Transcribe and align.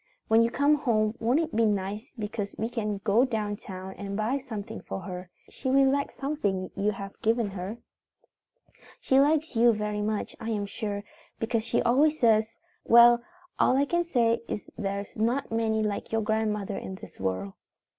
When 0.29 0.41
you 0.41 0.49
come 0.49 0.73
home 0.77 1.15
won't 1.19 1.39
it 1.41 1.55
be 1.55 1.63
nice 1.63 2.15
because 2.17 2.55
we 2.57 2.69
can 2.69 2.97
go 3.03 3.23
down 3.23 3.55
town 3.55 3.93
and 3.99 4.17
buy 4.17 4.39
something 4.39 4.81
for 4.81 5.01
her. 5.01 5.29
She 5.47 5.69
will 5.69 5.91
like 5.91 6.09
something 6.09 6.71
you 6.75 6.89
have 6.93 7.21
given 7.21 7.51
her. 7.51 7.77
"She 8.99 9.19
likes 9.19 9.55
you 9.55 9.71
very 9.73 10.01
much, 10.01 10.35
I 10.39 10.49
am 10.49 10.65
sure, 10.65 11.03
because 11.37 11.63
she 11.63 11.83
always 11.83 12.19
says, 12.19 12.55
'Well, 12.83 13.21
all 13.59 13.77
I 13.77 13.85
can 13.85 14.03
say 14.03 14.41
is 14.47 14.71
there's 14.75 15.17
not 15.17 15.51
many 15.51 15.83
like 15.83 16.11
your 16.11 16.23
grandmother 16.23 16.79
in 16.79 16.95
this 16.95 17.19
world.' 17.19 17.53